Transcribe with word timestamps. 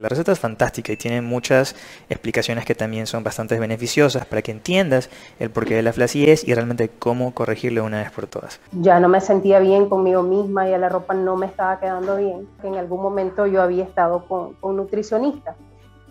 La 0.00 0.08
receta 0.08 0.32
es 0.32 0.40
fantástica 0.40 0.94
y 0.94 0.96
tiene 0.96 1.20
muchas 1.20 1.76
explicaciones 2.08 2.64
que 2.64 2.74
también 2.74 3.06
son 3.06 3.22
bastante 3.22 3.60
beneficiosas 3.60 4.24
para 4.24 4.40
que 4.40 4.50
entiendas 4.50 5.10
el 5.38 5.50
porqué 5.50 5.74
de 5.74 5.82
la 5.82 5.92
flacidez 5.92 6.48
y 6.48 6.54
realmente 6.54 6.88
cómo 6.88 7.34
corregirlo 7.34 7.84
una 7.84 7.98
vez 7.98 8.10
por 8.10 8.26
todas. 8.26 8.60
Ya 8.72 8.98
no 8.98 9.10
me 9.10 9.20
sentía 9.20 9.58
bien 9.58 9.90
conmigo 9.90 10.22
misma, 10.22 10.66
y 10.66 10.78
la 10.78 10.88
ropa 10.88 11.12
no 11.12 11.36
me 11.36 11.44
estaba 11.44 11.78
quedando 11.80 12.16
bien. 12.16 12.48
En 12.62 12.76
algún 12.76 13.02
momento 13.02 13.44
yo 13.46 13.60
había 13.60 13.84
estado 13.84 14.24
con, 14.24 14.56
un 14.62 14.76
nutricionista. 14.78 15.54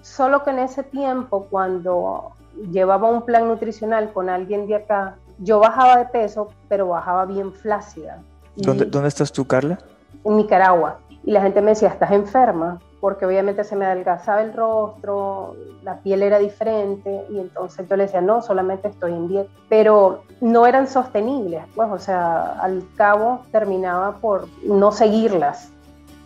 Solo 0.04 0.44
que 0.44 0.52
en 0.52 0.60
ese 0.60 0.84
tiempo, 0.84 1.48
cuando 1.50 2.34
llevaba 2.72 3.10
un 3.10 3.26
plan 3.26 3.48
nutricional 3.48 4.14
con 4.14 4.30
alguien 4.30 4.68
de 4.68 4.76
acá, 4.76 5.16
yo 5.40 5.58
bajaba 5.58 5.98
de 5.98 6.06
peso, 6.06 6.50
pero 6.68 6.90
bajaba 6.90 7.26
bien 7.26 7.54
flácida. 7.54 8.22
¿Dónde, 8.56 8.86
¿Dónde 8.86 9.08
estás 9.08 9.32
tú, 9.32 9.48
Carla? 9.48 9.80
En 10.24 10.38
Nicaragua. 10.38 11.00
Y 11.24 11.32
la 11.32 11.42
gente 11.42 11.60
me 11.60 11.72
decía, 11.72 11.88
¿estás 11.90 12.12
enferma? 12.12 12.80
Porque 13.00 13.26
obviamente 13.26 13.64
se 13.64 13.76
me 13.76 13.86
adelgazaba 13.86 14.42
el 14.42 14.54
rostro, 14.54 15.56
la 15.84 16.00
piel 16.00 16.24
era 16.24 16.40
diferente 16.40 17.26
y 17.30 17.40
entonces 17.40 17.88
yo 17.88 17.96
le 17.96 18.04
decía, 18.04 18.22
no, 18.22 18.42
solamente 18.42 18.90
estoy 18.90 19.14
en 19.14 19.28
dieta, 19.28 19.50
pero 19.70 20.24
no 20.42 20.66
eran 20.66 20.88
sostenibles, 20.88 21.64
pues, 21.76 21.90
o 21.92 22.00
sea, 22.00 22.60
al 22.62 22.84
cabo 22.96 23.42
terminaba 23.52 24.18
por 24.18 24.48
no 24.64 24.92
seguirlas. 24.92 25.72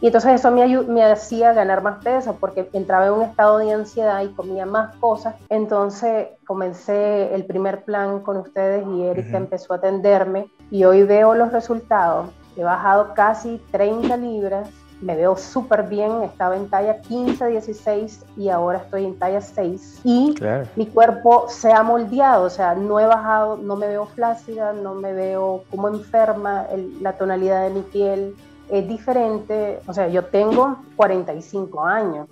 Y 0.01 0.07
entonces 0.07 0.33
eso 0.33 0.51
me, 0.51 0.67
me 0.83 1.05
hacía 1.05 1.53
ganar 1.53 1.81
más 1.81 2.03
peso 2.03 2.35
porque 2.37 2.69
entraba 2.73 3.05
en 3.05 3.13
un 3.13 3.21
estado 3.21 3.59
de 3.59 3.71
ansiedad 3.71 4.21
y 4.21 4.33
comía 4.33 4.65
más 4.65 4.93
cosas. 4.97 5.35
Entonces 5.47 6.27
comencé 6.45 7.33
el 7.33 7.45
primer 7.45 7.85
plan 7.85 8.19
con 8.19 8.35
ustedes 8.35 8.85
y 8.85 9.03
Erika 9.03 9.37
empezó 9.37 9.71
a 9.71 9.77
atenderme 9.77 10.47
y 10.69 10.83
hoy 10.83 11.03
veo 11.03 11.35
los 11.35 11.53
resultados. 11.53 12.27
He 12.57 12.63
bajado 12.65 13.13
casi 13.13 13.61
30 13.71 14.17
libras 14.17 14.69
me 15.03 15.15
veo 15.15 15.35
súper 15.35 15.83
bien, 15.83 16.23
estaba 16.23 16.55
en 16.55 16.69
talla 16.69 17.01
15, 17.01 17.47
16 17.47 18.25
y 18.37 18.49
ahora 18.49 18.79
estoy 18.79 19.05
en 19.05 19.19
talla 19.19 19.41
6 19.41 20.01
y 20.03 20.33
mi 20.75 20.85
cuerpo 20.87 21.45
se 21.49 21.71
ha 21.71 21.83
moldeado, 21.83 22.45
o 22.45 22.49
sea, 22.49 22.73
no 22.73 22.99
he 22.99 23.05
bajado, 23.05 23.57
no 23.57 23.75
me 23.75 23.87
veo 23.87 24.05
flácida, 24.05 24.71
no 24.71 24.95
me 24.95 25.13
veo 25.13 25.63
como 25.69 25.89
enferma, 25.89 26.67
la 27.01 27.13
tonalidad 27.13 27.63
de 27.63 27.69
mi 27.71 27.81
piel 27.81 28.35
es 28.69 28.87
diferente, 28.87 29.79
o 29.87 29.93
sea, 29.93 30.07
yo 30.07 30.25
tengo 30.25 30.77
45 30.95 31.83
años 31.83 32.27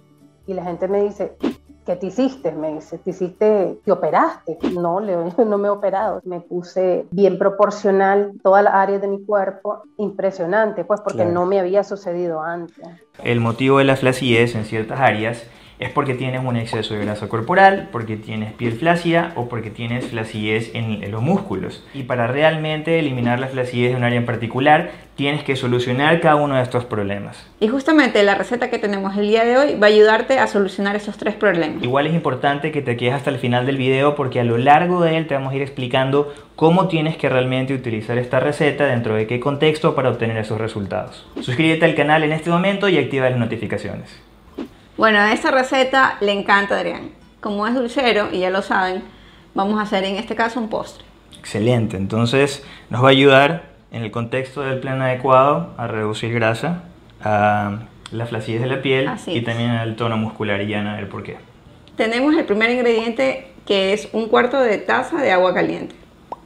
y 0.48 0.54
la 0.54 0.64
gente 0.64 0.88
me 0.88 1.04
dice, 1.04 1.36
¿qué 1.86 1.96
te 1.96 2.08
hiciste? 2.08 2.52
Me 2.52 2.74
dice, 2.74 2.98
¿te 2.98 3.10
hiciste, 3.10 3.80
te 3.84 3.92
operaste? 3.92 4.58
No, 4.74 5.00
Leo, 5.00 5.34
no 5.46 5.58
me 5.58 5.68
he 5.68 5.72
operado. 5.72 6.22
Me 6.24 6.40
puse 6.40 7.06
bien 7.12 7.38
proporcional 7.38 8.34
todas 8.44 8.64
las 8.64 8.74
áreas 8.74 9.02
de 9.02 9.08
mi 9.08 9.24
cuerpo, 9.24 9.84
impresionante, 9.98 10.84
pues 10.84 11.02
porque 11.02 11.26
no 11.26 11.46
me 11.46 11.60
había 11.60 11.84
sucedido 11.84 12.42
antes. 12.42 12.88
El 13.24 13.40
motivo 13.40 13.80
de 13.80 13.86
la 13.86 13.96
flacidez 13.96 14.56
en 14.56 14.66
ciertas 14.66 15.00
áreas 15.00 15.46
es 15.82 15.90
porque 15.90 16.14
tienes 16.14 16.46
un 16.46 16.56
exceso 16.56 16.94
de 16.94 17.04
grasa 17.04 17.28
corporal, 17.28 17.90
porque 17.92 18.16
tienes 18.16 18.54
piel 18.54 18.74
flácida 18.74 19.34
o 19.36 19.50
porque 19.50 19.72
tienes 19.72 20.06
flacidez 20.06 20.70
en, 20.76 21.10
los 21.10 21.24
músculos. 21.24 21.84
Y 21.96 22.04
para 22.04 22.28
realmente 22.28 23.00
eliminar 23.00 23.40
la 23.40 23.48
flacidez 23.48 23.90
de 23.90 23.98
un 23.98 24.04
área 24.04 24.20
en 24.20 24.28
particular, 24.28 24.92
tienes 25.16 25.44
que 25.44 25.56
solucionar 25.56 26.22
cada 26.22 26.36
uno 26.36 26.56
de 26.56 26.62
estos 26.62 26.86
problemas. 26.86 27.48
Y 27.60 27.68
justamente 27.68 28.22
la 28.22 28.36
receta 28.36 28.70
que 28.70 28.78
tenemos 28.78 29.18
el 29.18 29.28
día 29.28 29.44
de 29.44 29.58
hoy 29.58 29.76
va 29.76 29.88
a 29.88 29.90
ayudarte 29.90 30.38
a 30.38 30.46
solucionar 30.46 30.96
esos 30.96 31.18
tres 31.18 31.34
problemas. 31.34 31.84
Igual 31.84 32.06
es 32.06 32.14
importante 32.14 32.72
que 32.72 32.84
te 32.84 32.96
quedes 32.96 33.16
hasta 33.16 33.32
el 33.32 33.40
final 33.40 33.66
del 33.66 33.78
video 33.78 34.14
porque 34.14 34.40
a 34.40 34.44
lo 34.44 34.60
largo 34.60 35.02
de 35.02 35.18
él 35.18 35.26
te 35.26 35.34
vamos 35.34 35.52
a 35.52 35.56
ir 35.56 35.64
explicando 35.64 36.32
cómo 36.56 36.90
tienes 36.90 37.18
que 37.18 37.28
realmente 37.28 37.74
utilizar 37.74 38.20
esta 38.20 38.40
receta, 38.40 38.86
dentro 38.86 39.16
de 39.16 39.26
qué 39.26 39.40
contexto 39.40 39.96
para 39.96 40.12
obtener 40.12 40.38
esos 40.38 40.62
resultados. 40.62 41.26
Suscríbete 41.42 41.86
al 41.86 41.96
canal 41.96 42.24
en 42.24 42.34
este 42.34 42.52
momento 42.52 42.88
y 42.88 43.00
activa 43.00 43.28
las 43.32 43.40
notificaciones. 43.40 44.22
Bueno, 44.98 45.24
esta 45.26 45.52
receta 45.52 46.18
le 46.22 46.32
encanta 46.32 46.76
a 46.76 46.80
Adrián. 46.80 47.12
Como 47.40 47.66
es 47.66 47.74
dulcero, 47.74 48.30
y 48.32 48.40
ya 48.40 48.50
lo 48.50 48.62
saben, 48.62 49.04
vamos 49.54 49.80
a 49.80 49.84
hacer 49.84 50.04
en 50.04 50.18
este 50.18 50.36
caso 50.36 50.60
un 50.60 50.70
postre. 50.70 51.06
Excelente, 51.40 51.98
entonces 51.98 52.64
nos 52.90 53.04
va 53.04 53.08
a 53.08 53.12
ayudar 53.12 53.72
en 53.92 54.04
el 54.04 54.12
contexto 54.12 54.62
del 54.62 54.80
plan 54.80 55.02
adecuado 55.02 55.74
a 55.78 55.88
reducir 55.88 56.34
grasa, 56.34 56.84
a 57.24 57.80
la 58.12 58.26
flacidez 58.26 58.62
de 58.62 58.68
la 58.68 58.82
piel 58.82 59.10
y 59.28 59.42
también 59.42 59.72
al 59.72 59.96
tono 59.96 60.18
muscular 60.18 60.62
y 60.62 60.68
ya 60.68 60.84
no 60.84 60.96
ver 60.96 61.10
por 61.10 61.24
qué. 61.24 61.38
Tenemos 61.96 62.36
el 62.36 62.46
primer 62.46 62.70
ingrediente 62.70 63.48
que 63.66 63.94
es 63.94 64.10
un 64.14 64.28
cuarto 64.28 64.60
de 64.60 64.78
taza 64.78 65.22
de 65.22 65.32
agua 65.32 65.54
caliente. 65.54 65.96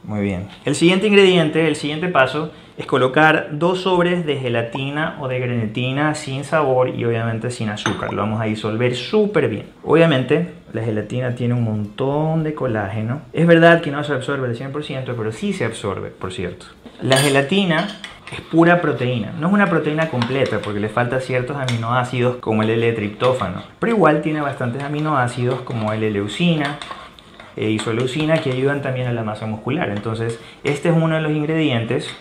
Muy 0.04 0.20
bien. 0.20 0.48
El 0.64 0.74
siguiente 0.74 1.08
ingrediente, 1.08 1.66
el 1.66 1.76
siguiente 1.76 2.08
paso, 2.08 2.52
es 2.76 2.86
colocar 2.86 3.48
dos 3.52 3.82
sobres 3.82 4.26
de 4.26 4.36
gelatina 4.36 5.16
o 5.20 5.28
de 5.28 5.38
grenetina 5.40 6.14
sin 6.14 6.44
sabor 6.44 6.90
y 6.90 7.04
obviamente 7.04 7.50
sin 7.50 7.70
azúcar. 7.70 8.12
Lo 8.12 8.22
vamos 8.22 8.40
a 8.40 8.44
disolver 8.44 8.94
súper 8.94 9.48
bien. 9.48 9.66
Obviamente 9.82 10.50
la 10.72 10.82
gelatina 10.82 11.34
tiene 11.34 11.54
un 11.54 11.64
montón 11.64 12.44
de 12.44 12.54
colágeno. 12.54 13.22
Es 13.32 13.46
verdad 13.46 13.80
que 13.80 13.90
no 13.90 14.04
se 14.04 14.12
absorbe 14.12 14.46
al 14.46 14.56
100%, 14.56 15.14
pero 15.16 15.32
sí 15.32 15.54
se 15.54 15.64
absorbe, 15.64 16.10
por 16.10 16.32
cierto. 16.32 16.66
La 17.00 17.16
gelatina 17.16 17.86
es 18.30 18.40
pura 18.42 18.82
proteína. 18.82 19.32
No 19.38 19.48
es 19.48 19.54
una 19.54 19.70
proteína 19.70 20.10
completa 20.10 20.58
porque 20.58 20.80
le 20.80 20.90
falta 20.90 21.20
ciertos 21.20 21.56
aminoácidos 21.56 22.36
como 22.36 22.62
el 22.62 22.70
L-triptófano. 22.70 23.62
Pero 23.78 23.94
igual 23.94 24.20
tiene 24.20 24.42
bastantes 24.42 24.82
aminoácidos 24.82 25.62
como 25.62 25.92
el 25.94 26.00
leucina 26.12 26.78
e 27.56 27.70
isoleucina 27.70 28.38
que 28.38 28.52
ayudan 28.52 28.82
también 28.82 29.06
a 29.06 29.12
la 29.12 29.22
masa 29.22 29.46
muscular. 29.46 29.88
Entonces, 29.88 30.38
este 30.62 30.90
es 30.90 30.94
uno 30.94 31.14
de 31.14 31.22
los 31.22 31.32
ingredientes 31.32 32.14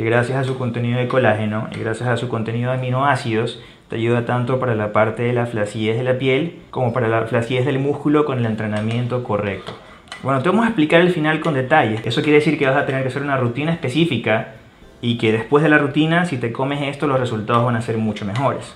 que 0.00 0.06
gracias 0.06 0.38
a 0.38 0.44
su 0.44 0.56
contenido 0.56 0.98
de 0.98 1.08
colágeno 1.08 1.68
y 1.76 1.78
gracias 1.78 2.08
a 2.08 2.16
su 2.16 2.28
contenido 2.28 2.70
de 2.70 2.78
aminoácidos 2.78 3.60
te 3.90 3.96
ayuda 3.96 4.24
tanto 4.24 4.58
para 4.58 4.74
la 4.74 4.94
parte 4.94 5.24
de 5.24 5.34
la 5.34 5.44
flacidez 5.44 5.98
de 5.98 6.04
la 6.04 6.16
piel 6.16 6.56
como 6.70 6.94
para 6.94 7.06
la 7.06 7.26
flacidez 7.26 7.66
del 7.66 7.80
músculo 7.80 8.24
con 8.24 8.38
el 8.38 8.46
entrenamiento 8.46 9.22
correcto. 9.22 9.74
Bueno, 10.22 10.40
te 10.40 10.48
vamos 10.48 10.64
a 10.64 10.68
explicar 10.68 11.02
el 11.02 11.10
final 11.10 11.40
con 11.40 11.52
detalles. 11.52 12.00
Eso 12.06 12.22
quiere 12.22 12.38
decir 12.38 12.58
que 12.58 12.64
vas 12.64 12.78
a 12.78 12.86
tener 12.86 13.02
que 13.02 13.08
hacer 13.08 13.20
una 13.20 13.36
rutina 13.36 13.72
específica 13.72 14.54
y 15.02 15.18
que 15.18 15.32
después 15.32 15.62
de 15.62 15.68
la 15.68 15.76
rutina, 15.76 16.24
si 16.24 16.38
te 16.38 16.50
comes 16.50 16.80
esto, 16.80 17.06
los 17.06 17.20
resultados 17.20 17.66
van 17.66 17.76
a 17.76 17.82
ser 17.82 17.98
mucho 17.98 18.24
mejores. 18.24 18.74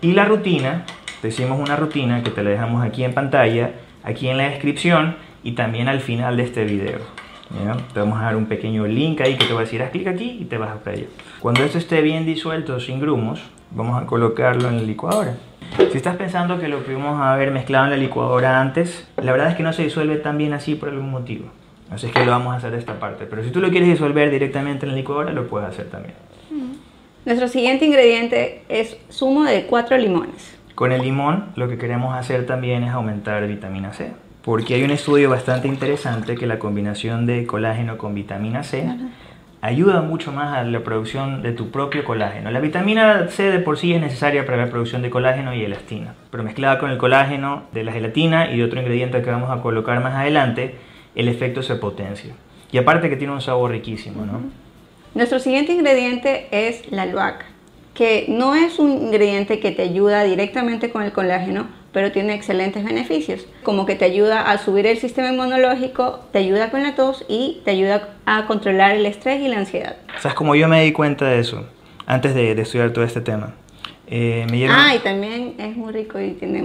Y 0.00 0.12
la 0.12 0.24
rutina, 0.24 0.86
te 1.20 1.28
hicimos 1.28 1.60
una 1.60 1.76
rutina 1.76 2.22
que 2.22 2.30
te 2.30 2.42
la 2.42 2.48
dejamos 2.48 2.82
aquí 2.82 3.04
en 3.04 3.12
pantalla, 3.12 3.72
aquí 4.04 4.28
en 4.28 4.38
la 4.38 4.48
descripción 4.48 5.16
y 5.42 5.52
también 5.52 5.88
al 5.88 6.00
final 6.00 6.38
de 6.38 6.44
este 6.44 6.64
video. 6.64 7.21
Te 7.92 8.00
vamos 8.00 8.18
a 8.18 8.24
dar 8.24 8.36
un 8.36 8.46
pequeño 8.46 8.86
link 8.86 9.20
ahí 9.20 9.36
que 9.36 9.44
te 9.44 9.52
va 9.52 9.60
a 9.60 9.64
decir 9.64 9.82
haz 9.82 9.90
clic 9.90 10.06
aquí 10.06 10.38
y 10.40 10.44
te 10.46 10.58
vas 10.58 10.70
a 10.70 10.78
para 10.80 10.96
allá. 10.96 11.06
Cuando 11.40 11.62
esto 11.62 11.78
esté 11.78 12.00
bien 12.00 12.24
disuelto 12.24 12.80
sin 12.80 12.98
grumos, 13.00 13.42
vamos 13.70 14.02
a 14.02 14.06
colocarlo 14.06 14.68
en 14.68 14.76
la 14.76 14.82
licuadora. 14.82 15.36
Si 15.90 15.96
estás 15.96 16.16
pensando 16.16 16.58
que 16.58 16.68
lo 16.68 16.82
pudimos 16.82 17.20
haber 17.20 17.50
mezclado 17.50 17.84
en 17.84 17.90
la 17.90 17.96
licuadora 17.96 18.60
antes, 18.60 19.08
la 19.16 19.32
verdad 19.32 19.50
es 19.50 19.56
que 19.56 19.62
no 19.62 19.72
se 19.72 19.84
disuelve 19.84 20.16
tan 20.16 20.38
bien 20.38 20.52
así 20.52 20.74
por 20.74 20.88
algún 20.88 21.10
motivo. 21.10 21.46
Así 21.90 22.06
es 22.06 22.12
que 22.12 22.24
lo 22.24 22.30
vamos 22.30 22.54
a 22.54 22.56
hacer 22.56 22.70
de 22.70 22.78
esta 22.78 22.98
parte. 22.98 23.26
Pero 23.26 23.44
si 23.44 23.50
tú 23.50 23.60
lo 23.60 23.70
quieres 23.70 23.88
disolver 23.88 24.30
directamente 24.30 24.86
en 24.86 24.92
la 24.92 24.96
licuadora, 24.96 25.32
lo 25.32 25.46
puedes 25.46 25.68
hacer 25.68 25.90
también. 25.90 26.14
Nuestro 27.24 27.48
siguiente 27.48 27.84
ingrediente 27.84 28.64
es 28.68 28.96
zumo 29.10 29.44
de 29.44 29.66
4 29.66 29.98
limones. 29.98 30.58
Con 30.74 30.90
el 30.90 31.02
limón 31.02 31.52
lo 31.54 31.68
que 31.68 31.78
queremos 31.78 32.16
hacer 32.16 32.46
también 32.46 32.82
es 32.82 32.92
aumentar 32.92 33.46
vitamina 33.46 33.92
C 33.92 34.12
porque 34.44 34.74
hay 34.74 34.82
un 34.82 34.90
estudio 34.90 35.30
bastante 35.30 35.68
interesante 35.68 36.34
que 36.34 36.46
la 36.46 36.58
combinación 36.58 37.26
de 37.26 37.46
colágeno 37.46 37.96
con 37.96 38.14
vitamina 38.14 38.64
C 38.64 38.84
ayuda 39.60 40.02
mucho 40.02 40.32
más 40.32 40.58
a 40.58 40.64
la 40.64 40.80
producción 40.80 41.40
de 41.42 41.52
tu 41.52 41.70
propio 41.70 42.04
colágeno. 42.04 42.50
La 42.50 42.58
vitamina 42.58 43.28
C 43.28 43.44
de 43.44 43.60
por 43.60 43.78
sí 43.78 43.94
es 43.94 44.00
necesaria 44.00 44.44
para 44.44 44.56
la 44.56 44.70
producción 44.70 45.02
de 45.02 45.10
colágeno 45.10 45.54
y 45.54 45.62
elastina, 45.62 46.14
pero 46.30 46.42
mezclada 46.42 46.80
con 46.80 46.90
el 46.90 46.98
colágeno 46.98 47.62
de 47.72 47.84
la 47.84 47.92
gelatina 47.92 48.50
y 48.50 48.58
de 48.58 48.64
otro 48.64 48.80
ingrediente 48.80 49.22
que 49.22 49.30
vamos 49.30 49.50
a 49.50 49.62
colocar 49.62 50.02
más 50.02 50.14
adelante, 50.14 50.74
el 51.14 51.28
efecto 51.28 51.62
se 51.62 51.76
potencia. 51.76 52.34
Y 52.72 52.78
aparte 52.78 53.08
que 53.08 53.16
tiene 53.16 53.32
un 53.32 53.40
sabor 53.40 53.70
riquísimo, 53.70 54.26
¿no? 54.26 54.40
Nuestro 55.14 55.38
siguiente 55.38 55.72
ingrediente 55.72 56.48
es 56.50 56.90
la 56.90 57.02
albahaca, 57.02 57.46
que 57.94 58.24
no 58.28 58.56
es 58.56 58.80
un 58.80 58.90
ingrediente 58.90 59.60
que 59.60 59.70
te 59.70 59.82
ayuda 59.82 60.24
directamente 60.24 60.90
con 60.90 61.02
el 61.02 61.12
colágeno, 61.12 61.68
pero 61.92 62.10
tiene 62.10 62.34
excelentes 62.34 62.84
beneficios, 62.84 63.46
como 63.62 63.86
que 63.86 63.94
te 63.94 64.04
ayuda 64.04 64.50
a 64.50 64.58
subir 64.58 64.86
el 64.86 64.98
sistema 64.98 65.28
inmunológico, 65.28 66.20
te 66.32 66.38
ayuda 66.38 66.70
con 66.70 66.82
la 66.82 66.94
tos 66.94 67.24
y 67.28 67.60
te 67.64 67.72
ayuda 67.72 68.08
a 68.24 68.46
controlar 68.46 68.96
el 68.96 69.06
estrés 69.06 69.40
y 69.42 69.48
la 69.48 69.58
ansiedad. 69.58 69.96
¿Sabes 70.18 70.34
cómo 70.34 70.54
yo 70.54 70.68
me 70.68 70.82
di 70.82 70.92
cuenta 70.92 71.26
de 71.26 71.40
eso 71.40 71.66
antes 72.06 72.34
de, 72.34 72.52
estudiar 72.52 72.92
todo 72.92 73.04
este 73.04 73.20
tema? 73.20 73.54
Eh, 74.06 74.46
me 74.50 74.66
Ah, 74.68 74.94
y 74.94 74.98
también 75.00 75.54
es 75.58 75.76
muy 75.76 75.92
rico 75.92 76.18
y 76.18 76.32
tiene 76.32 76.62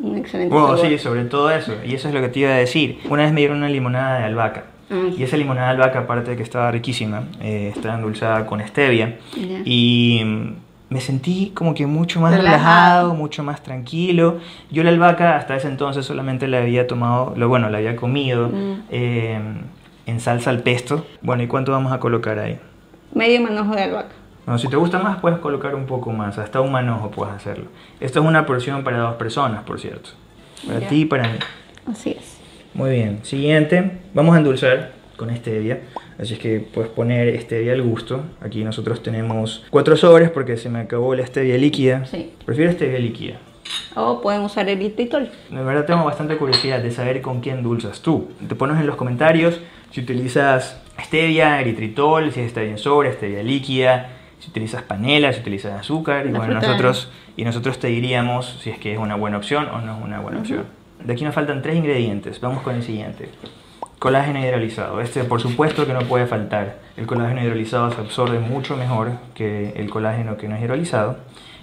un, 0.00 0.16
excelente 0.16 0.54
bueno, 0.54 0.76
sí, 0.76 0.98
sobre 0.98 1.24
todo 1.24 1.50
eso, 1.50 1.74
y 1.84 1.94
eso 1.94 2.08
es 2.08 2.14
lo 2.14 2.20
que 2.20 2.28
te 2.28 2.40
iba 2.40 2.50
a 2.50 2.56
decir. 2.56 2.98
Una 3.08 3.24
vez 3.24 3.32
me 3.32 3.40
dieron 3.40 3.58
una 3.58 3.68
limonada 3.68 4.18
de 4.18 4.24
albahaca. 4.24 4.64
Ah. 4.90 5.08
Y 5.16 5.22
esa 5.22 5.36
limonada 5.36 5.68
de 5.68 5.74
albahaca, 5.74 6.00
aparte 6.00 6.30
de 6.30 6.36
que 6.36 6.42
estaba 6.42 6.70
riquísima, 6.70 7.24
eh, 7.40 7.72
estaba 7.74 7.94
endulzada 7.96 8.46
con 8.46 8.66
stevia. 8.66 9.18
Y 9.64 10.22
me 10.90 11.00
sentí 11.00 11.52
como 11.54 11.74
que 11.74 11.86
mucho 11.86 12.20
más 12.20 12.34
relajado. 12.34 13.14
mucho 13.14 13.42
más 13.42 13.62
tranquilo. 13.62 14.38
Yo 14.70 14.82
la 14.82 14.90
albahaca 14.90 15.36
hasta 15.36 15.54
ese 15.56 15.68
entonces 15.68 16.06
solamente 16.06 16.48
la 16.48 16.58
había 16.58 16.86
tomado, 16.86 17.34
lo 17.36 17.48
bueno, 17.48 17.68
la 17.68 17.78
había 17.78 17.94
comido 17.96 18.48
mm. 18.48 18.82
em, 18.90 19.54
en 20.06 20.20
salsa 20.20 20.50
al 20.50 20.60
pesto. 20.60 21.06
Bueno, 21.20 21.42
¿y 21.42 21.46
cuánto 21.46 21.72
vamos 21.72 21.92
a 21.92 21.98
colocar 22.00 22.38
ahí? 22.38 22.58
Medio 23.14 23.40
manojo 23.42 23.74
de 23.74 23.82
albahaca. 23.82 24.14
Bueno, 24.46 24.58
si 24.58 24.68
te 24.68 24.76
gusta 24.76 24.98
más, 24.98 25.18
puedes 25.20 25.38
colocar 25.40 25.74
un 25.74 25.84
poco 25.84 26.10
más, 26.10 26.38
hasta 26.38 26.62
un 26.62 26.72
manojo 26.72 27.10
puedes 27.10 27.34
hacerlo. 27.34 27.66
Esto 28.00 28.20
es 28.20 28.26
una 28.26 28.46
porción 28.46 28.82
para 28.82 28.96
dos 28.98 29.16
personas, 29.16 29.62
por 29.64 29.78
cierto. 29.78 30.10
Para 30.66 30.80
Ya. 30.80 30.88
ti 30.88 31.02
y 31.02 31.04
para 31.04 31.24
mí. 31.24 31.38
Así 31.90 32.12
es. 32.18 32.38
Muy 32.72 32.90
bien, 32.90 33.20
siguiente, 33.24 33.98
vamos 34.14 34.34
a 34.34 34.38
endulzar 34.38 34.92
con 35.18 35.34
stevia, 35.36 35.80
así 36.18 36.32
es 36.34 36.38
que 36.38 36.60
puedes 36.60 36.90
poner 36.90 37.38
stevia 37.42 37.74
al 37.74 37.82
gusto. 37.82 38.22
Aquí 38.40 38.64
nosotros 38.64 39.02
tenemos 39.02 39.66
cuatro 39.68 39.94
sobres 39.98 40.30
porque 40.30 40.56
se 40.56 40.70
me 40.70 40.78
acabó 40.78 41.14
la 41.14 41.26
stevia 41.26 41.58
líquida. 41.58 42.06
Sí. 42.06 42.32
Prefiero 42.46 42.72
stevia 42.72 42.98
líquida. 42.98 43.38
O 43.94 44.22
pueden 44.22 44.40
usar 44.42 44.68
eritritol. 44.68 45.30
De 45.50 45.62
verdad 45.62 45.84
tengo 45.84 46.04
bastante 46.04 46.36
curiosidad 46.36 46.80
de 46.82 46.90
saber 46.90 47.20
con 47.20 47.42
qué 47.42 47.50
endulzas 47.50 48.00
tú. 48.00 48.28
Te 48.48 48.54
pones 48.54 48.78
en 48.80 48.86
los 48.86 48.96
comentarios 48.96 49.60
si 49.90 50.00
utilizas 50.00 50.80
stevia, 51.00 51.60
eritritol, 51.60 52.32
si 52.32 52.40
está 52.40 52.62
bien 52.62 52.78
sobre, 52.78 53.12
stevia 53.12 53.42
líquida, 53.42 54.10
si 54.38 54.50
utilizas 54.50 54.82
panela, 54.82 55.32
si 55.32 55.40
utilizas 55.40 55.78
azúcar. 55.78 56.26
Y 56.26 56.30
La 56.30 56.38
bueno, 56.38 56.54
nosotros, 56.54 57.10
y 57.36 57.44
nosotros 57.44 57.78
te 57.78 57.88
diríamos 57.88 58.58
si 58.62 58.70
es 58.70 58.78
que 58.78 58.92
es 58.92 58.98
una 58.98 59.16
buena 59.16 59.36
opción 59.36 59.66
o 59.66 59.80
no 59.80 59.98
es 59.98 60.04
una 60.04 60.20
buena 60.20 60.38
opción. 60.40 60.64
De 61.02 61.12
aquí 61.12 61.24
nos 61.24 61.34
faltan 61.34 61.62
tres 61.62 61.76
ingredientes. 61.76 62.40
Vamos 62.40 62.62
con 62.62 62.74
el 62.74 62.82
siguiente. 62.82 63.28
Colágeno 63.98 64.38
hidrolizado. 64.38 65.00
Este 65.00 65.24
por 65.24 65.40
supuesto 65.40 65.86
que 65.86 65.92
no 65.92 66.00
puede 66.00 66.26
faltar. 66.26 66.76
El 66.96 67.06
colágeno 67.06 67.42
hidrolizado 67.42 67.90
se 67.90 68.00
absorbe 68.00 68.38
mucho 68.38 68.76
mejor 68.76 69.12
que 69.34 69.72
el 69.76 69.90
colágeno 69.90 70.36
que 70.36 70.48
no 70.48 70.54
es 70.54 70.62
hidrolizado. 70.62 71.16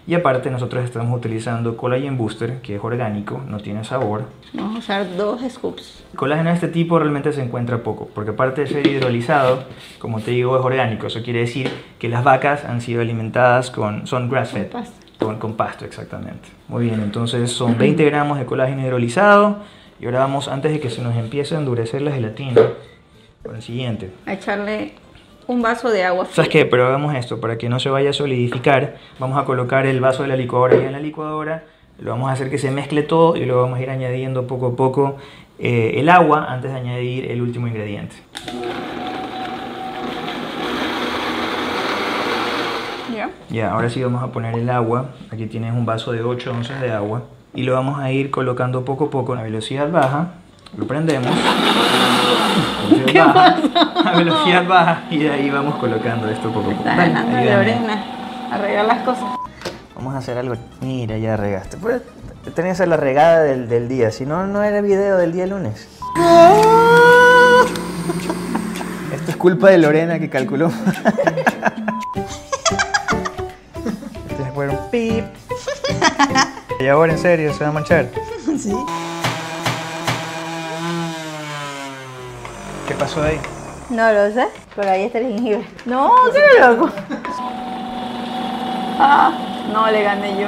Y 0.08 0.14
aparte 0.14 0.52
nosotros 0.52 0.84
estamos 0.84 1.18
utilizando 1.18 1.76
Collagen 1.78 2.16
Booster, 2.16 2.62
que 2.62 2.76
es 2.76 2.84
orgánico, 2.84 3.42
no 3.48 3.60
tiene 3.60 3.84
sabor. 3.84 4.26
Vamos 4.54 4.76
a 4.76 4.80
usar 4.80 5.18
dos 5.18 5.42
scoops. 5.50 6.04
Colágeno 6.16 6.50
de 6.50 6.56
este 6.56 6.68
tipo 6.68 7.00
realmente 7.00 7.34
se 7.34 7.42
encuentra 7.42 7.80
poco, 7.80 8.10
porque 8.14 8.32
aparte 8.32 8.62
de 8.62 8.68
ser 8.68 8.86
hidrolizado, 8.86 9.64
como 9.98 10.20
te 10.20 10.32
digo, 10.32 10.60
es 10.60 10.64
orgánico. 10.64 11.08
Eso 11.08 11.24
quiere 11.24 11.40
decir 11.40 11.72
que 11.98 12.08
las 12.08 12.24
vacas 12.24 12.66
han 12.66 12.82
sido 12.82 13.02
alimentadas 13.02 13.72
con, 13.72 14.06
son 14.06 14.30
grass-fed. 14.30 14.68
Con 15.18 15.40
con 15.40 15.56
pasto, 15.56 15.86
exactamente. 15.86 16.50
Muy 16.68 16.86
bien, 16.86 17.02
entonces 17.02 17.50
son 17.52 17.78
20 17.78 18.04
gramos 18.06 18.38
de 18.38 18.46
colágeno 18.46 18.84
hidrolizado. 18.84 19.64
Y 20.00 20.06
ahora 20.06 20.20
vamos, 20.20 20.50
antes 20.50 20.74
de 20.74 20.80
que 20.80 20.90
se 20.90 21.02
nos 21.02 21.16
empiece 21.16 21.56
a 21.56 21.60
endurecer 21.60 22.02
la 22.02 22.12
gelatina, 22.12 22.62
con 23.44 23.56
el 23.56 23.62
siguiente. 23.62 24.12
A 24.26 24.34
echarle 24.34 24.94
un 25.48 25.62
vaso 25.62 25.90
de 25.90 26.04
agua 26.04 26.28
¿Sabes 26.32 26.50
qué? 26.50 26.66
Pero 26.66 26.88
hagamos 26.88 27.16
esto, 27.16 27.40
para 27.40 27.58
que 27.58 27.70
no 27.70 27.80
se 27.80 27.90
vaya 27.90 28.10
a 28.10 28.14
solidificar, 28.14 28.98
vamos 29.20 29.38
a 29.42 29.46
colocar 29.46 29.86
el 29.86 30.02
vaso 30.02 30.24
de 30.24 30.30
la 30.30 30.36
licuadora 30.36 30.76
ya 30.76 30.88
en 30.88 30.92
la 30.92 31.00
licuadora, 31.00 31.64
lo 32.00 32.12
vamos 32.12 32.30
a 32.30 32.34
hacer 32.34 32.50
que 32.50 32.58
se 32.58 32.72
mezcle 32.72 33.04
todo 33.04 33.38
y 33.38 33.46
luego 33.46 33.62
vamos 33.62 33.80
a 33.80 33.84
ir 33.84 33.90
añadiendo 33.90 34.48
poco 34.48 34.68
a 34.68 34.76
poco 34.76 35.16
eh, 35.60 35.94
el 35.96 36.10
agua 36.10 36.48
antes 36.50 36.72
de 36.72 36.78
añadir 36.78 37.32
el 37.32 37.42
último 37.42 37.68
ingrediente. 37.68 38.18
¿Ya? 43.16 43.30
Ya, 43.50 43.72
ahora 43.72 43.90
sí 43.90 44.04
vamos 44.04 44.22
a 44.22 44.28
poner 44.34 44.56
el 44.56 44.70
agua, 44.70 45.12
aquí 45.32 45.46
tienes 45.46 45.72
un 45.72 45.86
vaso 45.86 46.12
de 46.12 46.22
8 46.22 46.52
onzas 46.52 46.82
de 46.82 46.92
agua 46.92 47.24
y 47.56 47.64
lo 47.64 47.74
vamos 47.74 48.00
a 48.00 48.12
ir 48.12 48.30
colocando 48.30 48.86
poco 48.86 49.06
a 49.06 49.10
poco 49.10 49.34
a 49.34 49.42
velocidad 49.42 49.90
baja, 49.90 50.34
lo 50.78 50.86
prendemos. 50.86 51.28
a 52.86 52.90
velocidad 52.90 53.34
baja, 53.34 54.10
a 54.10 54.18
velocidad 54.18 54.68
baja 54.68 55.04
y 55.10 55.20
de 55.20 55.32
ahí 55.32 55.50
vamos 55.50 55.76
colocando 55.76 56.30
esto 56.30 56.52
poco 56.52 56.72
a 56.72 56.74
poco. 56.74 56.90
Ayúdame. 56.90 57.56
Lorena. 57.56 58.04
Arreglar 58.52 58.86
las 58.86 59.04
cosas. 59.04 59.24
Vamos 59.96 60.14
a 60.14 60.18
hacer 60.18 60.38
algo. 60.38 60.56
Mira, 60.82 61.18
ya 61.18 61.38
regaste. 61.38 61.78
Pues, 61.78 62.02
tenía 62.54 62.74
que 62.74 62.78
ser 62.78 62.90
la 62.90 62.98
regada 62.98 63.44
del, 63.44 63.70
del 63.70 63.88
día. 63.88 64.12
Si 64.12 64.26
no, 64.26 64.46
no 64.46 64.62
era 64.62 64.82
video 64.82 65.16
del 65.18 65.32
día 65.32 65.48
lunes. 65.48 65.88
Esto 69.14 69.32
es 69.32 69.38
culpa 69.38 69.70
de 69.70 69.78
Lorena 69.78 70.20
que 70.20 70.30
calculó. 70.30 70.70
Y 76.80 76.88
ahora 76.88 77.14
en 77.14 77.18
serio, 77.18 77.54
se 77.54 77.64
va 77.64 77.70
a 77.70 77.74
manchar. 77.74 78.10
Sí. 78.58 78.74
¿Qué 82.88 82.94
pasó 82.94 83.22
ahí? 83.22 83.38
No 83.90 84.12
lo 84.14 84.32
sé, 84.32 84.48
pero 84.76 84.90
ahí 84.92 85.04
está 85.04 85.20
el 85.20 85.28
jengibre. 85.28 85.66
No, 85.86 86.12
qué 86.34 86.60
loco. 86.60 86.90
Ah, 88.98 89.34
no 89.74 89.92
le 89.92 90.04
gané 90.04 90.42
yo. 90.42 90.48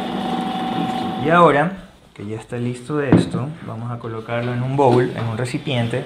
Y 1.26 1.30
ahora 1.30 1.88
que 2.14 2.26
ya 2.26 2.38
está 2.38 2.56
listo 2.56 3.02
esto, 3.02 3.50
vamos 3.68 3.92
a 3.92 4.00
colocarlo 4.00 4.54
en 4.54 4.64
un 4.64 4.78
bowl, 4.78 5.12
en 5.16 5.26
un 5.26 5.38
recipiente, 5.38 6.06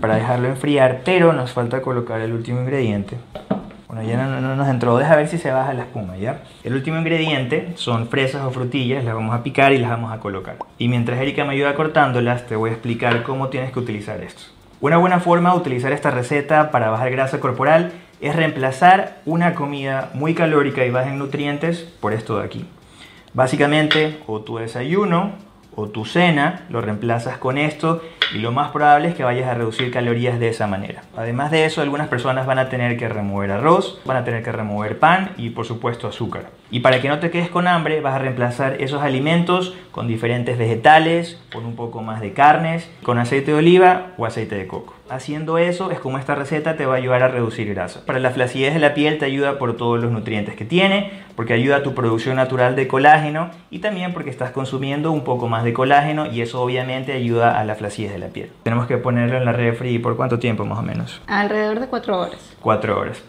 para 0.00 0.14
dejarlo 0.14 0.46
enfriar, 0.46 1.02
pero 1.04 1.32
nos 1.32 1.52
falta 1.52 1.82
colocar 1.82 2.20
el 2.20 2.32
último 2.32 2.60
ingrediente. 2.60 3.18
Bueno, 3.98 4.12
ya 4.12 4.28
no, 4.28 4.40
no 4.40 4.54
nos 4.54 4.68
entró, 4.68 4.96
deja 4.96 5.16
ver 5.16 5.26
si 5.26 5.38
se 5.38 5.50
baja 5.50 5.74
la 5.74 5.82
espuma, 5.82 6.16
¿ya? 6.16 6.42
El 6.62 6.74
último 6.74 6.98
ingrediente 6.98 7.72
son 7.74 8.06
fresas 8.06 8.44
o 8.44 8.52
frutillas, 8.52 9.02
las 9.02 9.12
vamos 9.12 9.34
a 9.34 9.42
picar 9.42 9.72
y 9.72 9.78
las 9.78 9.90
vamos 9.90 10.12
a 10.12 10.20
colocar. 10.20 10.56
Y 10.78 10.86
mientras 10.86 11.20
Erika 11.20 11.44
me 11.44 11.54
ayuda 11.54 11.74
cortándolas, 11.74 12.46
te 12.46 12.54
voy 12.54 12.70
a 12.70 12.74
explicar 12.74 13.24
cómo 13.24 13.48
tienes 13.48 13.72
que 13.72 13.80
utilizar 13.80 14.20
esto. 14.20 14.42
Una 14.80 14.98
buena 14.98 15.18
forma 15.18 15.50
de 15.50 15.58
utilizar 15.58 15.90
esta 15.90 16.12
receta 16.12 16.70
para 16.70 16.90
bajar 16.90 17.10
grasa 17.10 17.40
corporal 17.40 17.90
es 18.20 18.36
reemplazar 18.36 19.16
una 19.26 19.56
comida 19.56 20.10
muy 20.14 20.32
calórica 20.32 20.86
y 20.86 20.90
baja 20.90 21.08
en 21.08 21.18
nutrientes 21.18 21.80
por 22.00 22.12
esto 22.12 22.38
de 22.38 22.44
aquí. 22.44 22.66
Básicamente, 23.34 24.20
o 24.28 24.42
tu 24.42 24.58
desayuno 24.58 25.32
o 25.74 25.88
tu 25.88 26.04
cena 26.04 26.66
lo 26.70 26.80
reemplazas 26.80 27.38
con 27.38 27.58
esto 27.58 28.00
y 28.34 28.38
lo 28.38 28.52
más 28.52 28.70
probable 28.70 29.08
es 29.08 29.14
que 29.14 29.24
vayas 29.24 29.48
a 29.48 29.54
reducir 29.54 29.90
calorías 29.90 30.38
de 30.38 30.48
esa 30.48 30.66
manera. 30.66 31.02
Además 31.16 31.50
de 31.50 31.64
eso, 31.64 31.80
algunas 31.80 32.08
personas 32.08 32.46
van 32.46 32.58
a 32.58 32.68
tener 32.68 32.96
que 32.96 33.08
remover 33.08 33.50
arroz, 33.50 34.00
van 34.04 34.16
a 34.16 34.24
tener 34.24 34.42
que 34.42 34.52
remover 34.52 34.98
pan 34.98 35.30
y 35.36 35.50
por 35.50 35.64
supuesto 35.66 36.08
azúcar. 36.08 36.50
Y 36.70 36.80
para 36.80 37.00
que 37.00 37.08
no 37.08 37.18
te 37.18 37.30
quedes 37.30 37.48
con 37.48 37.66
hambre, 37.66 38.00
vas 38.02 38.14
a 38.14 38.18
reemplazar 38.18 38.76
esos 38.80 39.02
alimentos 39.02 39.74
con 39.90 40.06
diferentes 40.06 40.58
vegetales, 40.58 41.40
con 41.52 41.64
un 41.64 41.74
poco 41.74 42.02
más 42.02 42.20
de 42.20 42.34
carnes, 42.34 42.90
con 43.02 43.18
aceite 43.18 43.52
de 43.52 43.58
oliva 43.58 44.08
o 44.18 44.26
aceite 44.26 44.56
de 44.56 44.66
coco. 44.66 44.94
Haciendo 45.08 45.56
eso 45.56 45.90
es 45.90 45.98
como 46.00 46.18
esta 46.18 46.34
receta 46.34 46.76
te 46.76 46.84
va 46.84 46.94
a 46.94 46.98
ayudar 46.98 47.22
a 47.22 47.28
reducir 47.28 47.72
grasa. 47.72 48.04
Para 48.04 48.18
la 48.18 48.30
flacidez 48.30 48.74
de 48.74 48.80
la 48.80 48.92
piel 48.92 49.16
te 49.16 49.24
ayuda 49.24 49.58
por 49.58 49.74
todos 49.78 49.98
los 49.98 50.12
nutrientes 50.12 50.54
que 50.54 50.66
tiene, 50.66 51.10
porque 51.34 51.54
ayuda 51.54 51.76
a 51.76 51.82
tu 51.82 51.94
producción 51.94 52.36
natural 52.36 52.76
de 52.76 52.86
colágeno 52.86 53.50
y 53.70 53.78
también 53.78 54.12
porque 54.12 54.28
estás 54.28 54.50
consumiendo 54.50 55.10
un 55.10 55.24
poco 55.24 55.48
más 55.48 55.64
de 55.64 55.72
colágeno 55.72 56.26
y 56.26 56.42
eso 56.42 56.60
obviamente 56.60 57.12
ayuda 57.14 57.58
a 57.58 57.64
la 57.64 57.74
flacidez 57.74 58.12
de 58.20 58.26
la 58.26 58.32
piel. 58.32 58.50
Tenemos 58.62 58.86
que 58.86 58.96
ponerlo 58.98 59.36
en 59.38 59.44
la 59.44 59.52
refri 59.52 59.98
por 59.98 60.16
cuánto 60.16 60.38
tiempo 60.38 60.64
más 60.64 60.78
o 60.78 60.82
menos? 60.82 61.20
Alrededor 61.26 61.80
de 61.80 61.86
cuatro 61.88 62.18
horas. 62.18 62.40
Cuatro 62.60 62.98
horas. 62.98 63.22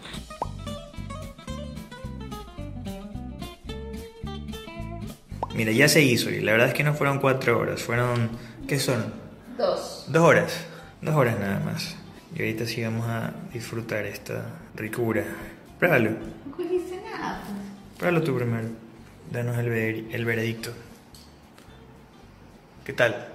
Mira, 5.54 5.72
ya 5.72 5.88
se 5.88 6.02
hizo 6.02 6.30
y 6.30 6.40
la 6.40 6.52
verdad 6.52 6.68
es 6.68 6.74
que 6.74 6.84
no 6.84 6.94
fueron 6.94 7.18
cuatro 7.18 7.58
horas, 7.58 7.82
fueron... 7.82 8.30
¿Qué 8.68 8.78
son? 8.78 9.12
Dos. 9.58 10.06
Dos 10.08 10.22
horas, 10.22 10.64
dos 11.02 11.14
horas 11.14 11.38
nada 11.40 11.60
más. 11.60 11.96
Y 12.36 12.40
ahorita 12.40 12.66
sí 12.66 12.82
vamos 12.84 13.06
a 13.06 13.32
disfrutar 13.52 14.04
esta 14.06 14.44
ricura. 14.76 15.24
Pruébalo, 15.78 16.10
No 16.10 16.56
cogiste 16.56 17.00
nada. 17.10 17.40
pruébalo 17.98 18.22
tú 18.22 18.36
primero. 18.36 18.68
Danos 19.30 19.58
el, 19.58 19.68
ver- 19.68 20.04
el 20.12 20.24
veredicto. 20.24 20.70
¿Qué 22.84 22.92
tal? 22.92 23.28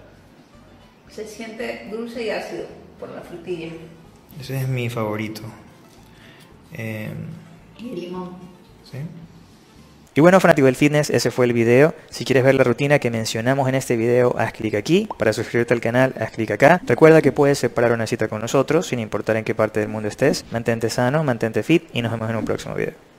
Se 1.15 1.25
siente 1.25 1.87
dulce 1.89 2.25
y 2.25 2.29
ácido 2.29 2.65
por 2.99 3.09
la 3.09 3.21
frutilla 3.21 3.69
Ese 4.37 4.59
es 4.59 4.67
mi 4.67 4.89
favorito. 4.89 5.43
Eh, 6.73 7.09
y 7.79 7.89
el 7.89 8.01
limón. 8.01 8.31
¿sí? 8.83 8.97
Y 10.13 10.19
bueno, 10.19 10.41
fanático 10.41 10.65
del 10.65 10.75
fitness, 10.75 11.09
ese 11.09 11.31
fue 11.31 11.45
el 11.45 11.53
video. 11.53 11.95
Si 12.09 12.25
quieres 12.25 12.43
ver 12.43 12.55
la 12.55 12.65
rutina 12.65 12.99
que 12.99 13.11
mencionamos 13.11 13.69
en 13.69 13.75
este 13.75 13.95
video, 13.95 14.35
haz 14.37 14.51
clic 14.51 14.75
aquí. 14.75 15.07
Para 15.17 15.31
suscribirte 15.31 15.73
al 15.73 15.79
canal, 15.79 16.13
haz 16.19 16.31
clic 16.31 16.51
acá. 16.51 16.81
Recuerda 16.85 17.21
que 17.21 17.31
puedes 17.31 17.59
separar 17.59 17.93
una 17.93 18.07
cita 18.07 18.27
con 18.27 18.41
nosotros, 18.41 18.87
sin 18.87 18.99
importar 18.99 19.37
en 19.37 19.45
qué 19.45 19.55
parte 19.55 19.79
del 19.79 19.87
mundo 19.87 20.09
estés. 20.09 20.43
Mantente 20.51 20.89
sano, 20.89 21.23
mantente 21.23 21.63
fit 21.63 21.83
y 21.93 22.01
nos 22.01 22.11
vemos 22.11 22.29
en 22.29 22.35
un 22.35 22.43
próximo 22.43 22.75
video. 22.75 23.14